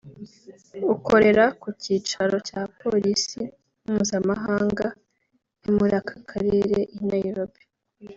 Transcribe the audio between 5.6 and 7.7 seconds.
yo muri aka karere i Nairobi